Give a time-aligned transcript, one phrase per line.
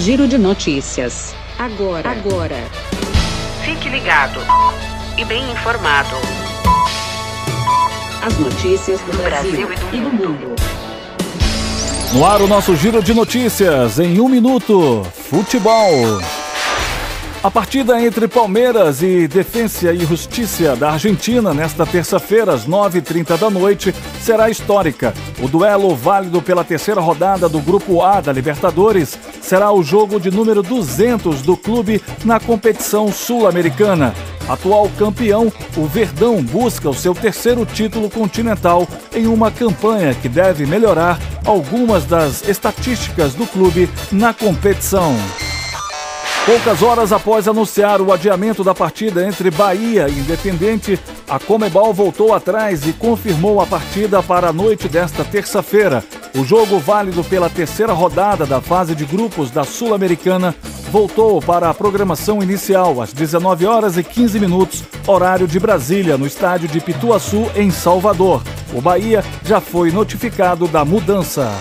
[0.00, 1.34] Giro de notícias.
[1.58, 2.56] Agora, agora.
[3.62, 4.40] Fique ligado
[5.18, 6.16] e bem informado.
[8.22, 10.56] As notícias do Brasil, Brasil e do mundo.
[12.14, 15.06] No ar o nosso giro de notícias em um minuto.
[15.28, 16.18] Futebol.
[17.42, 23.48] A partida entre Palmeiras e Defensa e Justiça da Argentina nesta terça-feira às 9h30 da
[23.48, 25.14] noite será histórica.
[25.42, 30.30] O duelo válido pela terceira rodada do Grupo A da Libertadores será o jogo de
[30.30, 34.14] número 200 do clube na competição sul-americana.
[34.46, 40.66] Atual campeão, o Verdão busca o seu terceiro título continental em uma campanha que deve
[40.66, 45.16] melhorar algumas das estatísticas do clube na competição.
[46.46, 50.98] Poucas horas após anunciar o adiamento da partida entre Bahia e Independente,
[51.28, 56.02] a Comebol voltou atrás e confirmou a partida para a noite desta terça-feira.
[56.34, 60.54] O jogo válido pela terceira rodada da fase de grupos da Sul-Americana
[60.90, 66.26] voltou para a programação inicial às 19 horas e 15 minutos, horário de Brasília, no
[66.26, 68.42] estádio de Pituaçu, em Salvador.
[68.72, 71.52] O Bahia já foi notificado da mudança.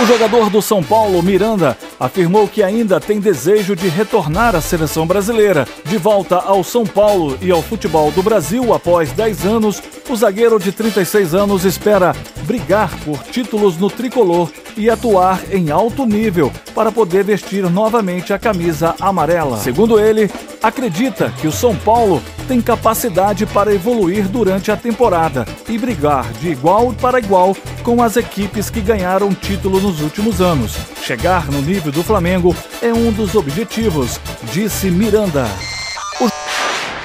[0.00, 5.06] O jogador do São Paulo, Miranda, afirmou que ainda tem desejo de retornar à seleção
[5.06, 5.66] brasileira.
[5.84, 10.58] De volta ao São Paulo e ao futebol do Brasil após 10 anos, o zagueiro
[10.58, 12.14] de 36 anos espera
[12.48, 18.38] brigar por títulos no tricolor e atuar em alto nível para poder vestir novamente a
[18.38, 19.58] camisa amarela.
[19.58, 20.30] Segundo ele,
[20.62, 26.48] acredita que o São Paulo tem capacidade para evoluir durante a temporada e brigar de
[26.48, 30.74] igual para igual com as equipes que ganharam título nos últimos anos.
[31.02, 34.18] Chegar no nível do Flamengo é um dos objetivos,
[34.50, 35.46] disse Miranda.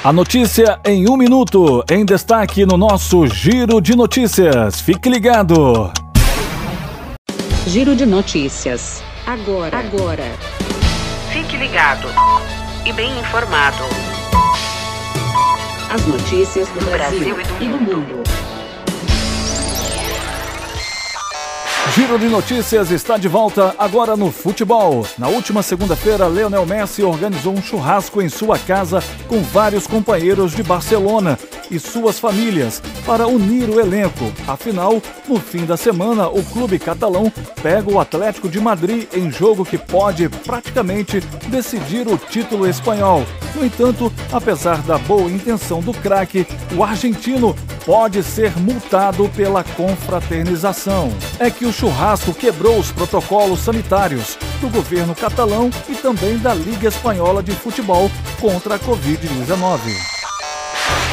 [0.06, 4.82] A notícia em um minuto, em destaque no nosso Giro de Notícias.
[4.82, 5.94] Fique ligado!
[7.66, 9.02] Giro de notícias.
[9.26, 10.26] Agora, agora.
[11.32, 12.10] Fique ligado
[12.86, 13.78] e bem informado.
[15.90, 18.24] As notícias do Brasil, Brasil e do mundo.
[21.96, 25.06] Giro de Notícias está de volta agora no futebol.
[25.16, 30.64] Na última segunda-feira, Leonel Messi organizou um churrasco em sua casa com vários companheiros de
[30.64, 31.38] Barcelona
[31.70, 34.32] e suas famílias para unir o elenco.
[34.48, 37.32] Afinal, no fim da semana, o clube catalão
[37.62, 43.26] pega o Atlético de Madrid em jogo que pode praticamente decidir o título espanhol.
[43.56, 47.56] No entanto, apesar da boa intenção do craque, o argentino
[47.86, 51.12] pode ser multado pela confraternização.
[51.40, 56.88] É que o churrasco quebrou os protocolos sanitários do governo catalão e também da Liga
[56.88, 58.10] Espanhola de Futebol
[58.40, 60.23] contra a Covid-19.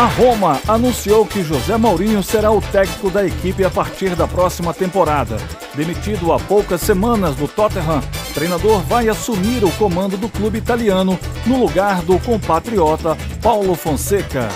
[0.01, 4.73] A Roma anunciou que José Mourinho será o técnico da equipe a partir da próxima
[4.73, 5.37] temporada.
[5.75, 8.01] Demitido há poucas semanas do Tottenham,
[8.31, 14.49] o treinador vai assumir o comando do clube italiano no lugar do compatriota Paulo Fonseca.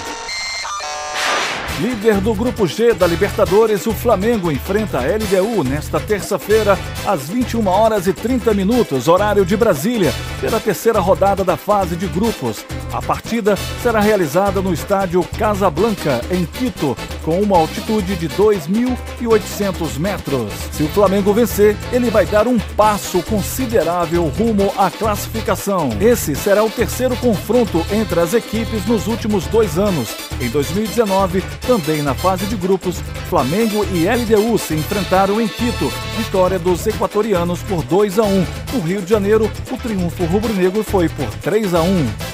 [1.81, 7.67] Líder do Grupo G da Libertadores, o Flamengo enfrenta a LDU nesta terça-feira, às 21
[7.67, 12.65] horas e 30 minutos, horário de Brasília, pela terceira rodada da fase de grupos.
[12.93, 20.53] A partida será realizada no estádio Casablanca, em Quito, com uma altitude de 2.800 metros.
[20.73, 25.91] Se o Flamengo vencer, ele vai dar um passo considerável rumo à classificação.
[26.01, 30.15] Esse será o terceiro confronto entre as equipes nos últimos dois anos.
[30.41, 32.97] Em 2019, também na fase de grupos,
[33.29, 38.47] Flamengo e LDU se enfrentaram em Quito, vitória dos equatorianos por 2 a 1.
[38.73, 42.34] No Rio de Janeiro, o triunfo rubro-negro foi por 3 a 1.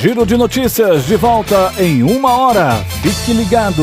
[0.00, 2.84] Giro de notícias de volta em uma hora.
[3.02, 3.82] Fique ligado.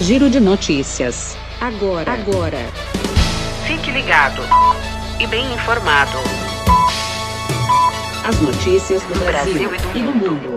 [0.00, 1.36] Giro de notícias.
[1.60, 2.58] Agora, agora.
[3.66, 4.42] Fique ligado
[5.18, 6.18] e bem informado.
[8.28, 10.56] As notícias do Brasil, Brasil e do mundo.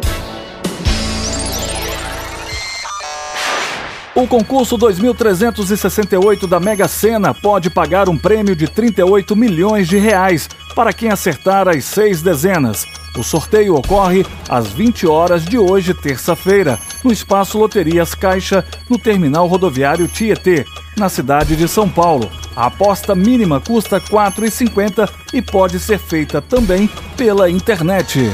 [4.16, 10.50] O concurso 2368 da Mega Sena pode pagar um prêmio de 38 milhões de reais
[10.80, 12.86] para quem acertar as seis dezenas.
[13.18, 19.46] O sorteio ocorre às 20 horas de hoje, terça-feira, no Espaço Loterias Caixa, no terminal
[19.46, 20.66] rodoviário Tietê,
[20.96, 22.31] na cidade de São Paulo.
[22.56, 28.32] A aposta mínima custa R$ 4,50 e pode ser feita também pela internet.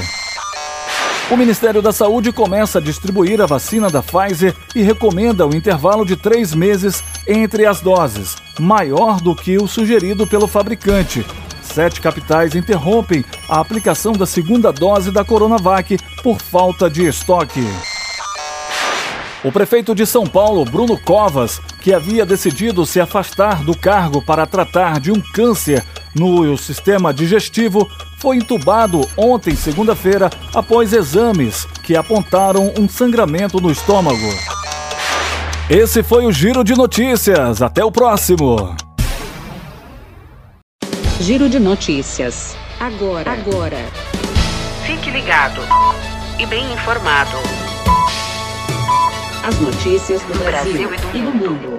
[1.31, 6.05] O Ministério da Saúde começa a distribuir a vacina da Pfizer e recomenda o intervalo
[6.05, 11.25] de três meses entre as doses, maior do que o sugerido pelo fabricante.
[11.75, 17.67] Sete capitais interrompem a aplicação da segunda dose da Coronavac por falta de estoque.
[19.43, 24.47] O prefeito de São Paulo, Bruno Covas, que havia decidido se afastar do cargo para
[24.47, 25.83] tratar de um câncer
[26.15, 34.33] no sistema digestivo, foi entubado ontem, segunda-feira, após exames que apontaram um sangramento no estômago.
[35.69, 37.61] Esse foi o Giro de Notícias.
[37.61, 38.84] Até o próximo.
[41.19, 42.57] Giro de Notícias.
[42.77, 43.77] Agora, agora.
[44.85, 45.61] Fique ligado
[46.37, 47.37] e bem informado.
[49.41, 51.77] As notícias do Brasil, Brasil e do e do mundo.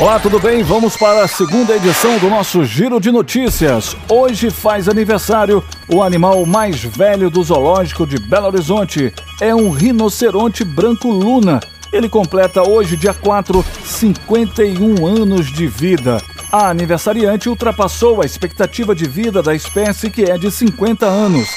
[0.00, 0.62] Olá, tudo bem?
[0.62, 3.94] Vamos para a segunda edição do nosso Giro de Notícias.
[4.08, 9.12] Hoje faz aniversário o animal mais velho do zoológico de Belo Horizonte.
[9.42, 11.60] É um rinoceronte branco luna.
[11.92, 16.18] Ele completa hoje, dia 4, 51 anos de vida.
[16.52, 21.48] A aniversariante ultrapassou a expectativa de vida da espécie, que é de 50 anos.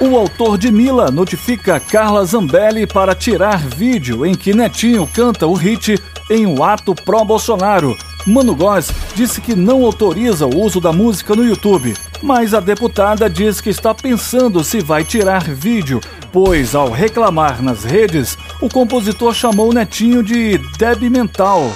[0.00, 5.54] O autor de Mila notifica Carla Zambelli para tirar vídeo em que Netinho canta o
[5.54, 5.94] hit
[6.28, 7.96] em um ato pró-Bolsonaro.
[8.26, 13.30] Mano Góes disse que não autoriza o uso da música no YouTube, mas a deputada
[13.30, 16.00] diz que está pensando se vai tirar vídeo,
[16.32, 21.70] pois ao reclamar nas redes, o compositor chamou Netinho de débil mental.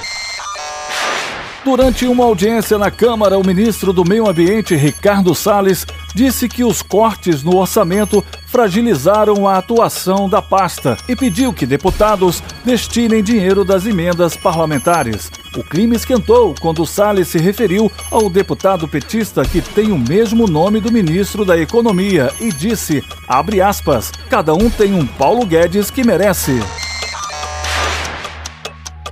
[1.68, 6.80] Durante uma audiência na Câmara, o ministro do Meio Ambiente, Ricardo Salles, disse que os
[6.80, 13.84] cortes no orçamento fragilizaram a atuação da pasta e pediu que deputados destinem dinheiro das
[13.84, 15.30] emendas parlamentares.
[15.54, 20.80] O clima esquentou quando Salles se referiu ao deputado petista que tem o mesmo nome
[20.80, 26.02] do ministro da Economia e disse, abre aspas, cada um tem um Paulo Guedes que
[26.02, 26.62] merece.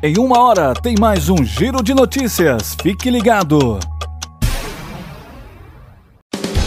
[0.02, 2.76] Em uma hora tem mais um Giro de Notícias.
[2.82, 3.78] Fique ligado.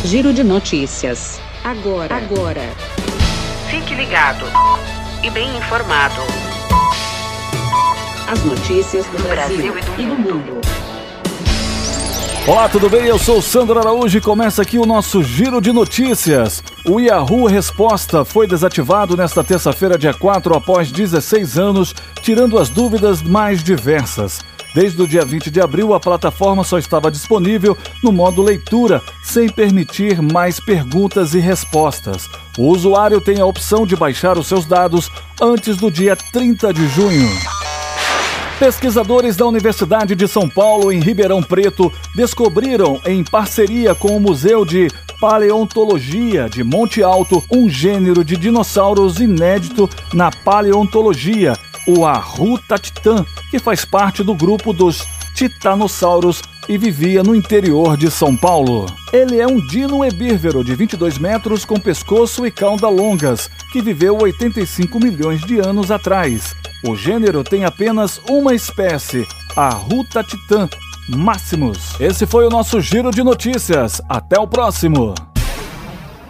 [0.04, 1.40] Giro de Notícias.
[1.64, 2.64] Agora, agora.
[3.70, 4.46] Fique ligado
[5.24, 6.22] e bem informado.
[8.28, 10.89] As notícias do Brasil, Brasil e do e do mundo.
[12.48, 13.06] Olá, tudo bem?
[13.06, 16.64] Eu sou Sandro Araújo e começa aqui o nosso Giro de Notícias.
[16.84, 23.22] O Yahoo Resposta foi desativado nesta terça-feira, dia 4, após 16 anos, tirando as dúvidas
[23.22, 24.40] mais diversas.
[24.74, 29.50] Desde o dia 20 de abril, a plataforma só estava disponível no modo leitura, sem
[29.50, 32.28] permitir mais perguntas e respostas.
[32.58, 36.88] O usuário tem a opção de baixar os seus dados antes do dia 30 de
[36.88, 37.59] junho.
[38.60, 44.66] Pesquisadores da Universidade de São Paulo, em Ribeirão Preto, descobriram, em parceria com o Museu
[44.66, 51.54] de Paleontologia de Monte Alto, um gênero de dinossauros inédito na paleontologia,
[51.88, 58.38] o Arrutatitan, que faz parte do grupo dos titanossauros e vivia no interior de São
[58.38, 58.86] Paulo.
[59.12, 64.16] Ele é um dino herbívoro de 22 metros com pescoço e cauda longas, que viveu
[64.16, 66.56] 85 milhões de anos atrás.
[66.88, 70.70] O gênero tem apenas uma espécie, a Rutatitan
[71.10, 72.00] maximus.
[72.00, 74.00] Esse foi o nosso giro de notícias.
[74.08, 75.16] Até o próximo.